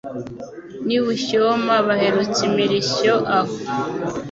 [0.85, 3.55] N'i Bushyoma baherutse imirishyo aho.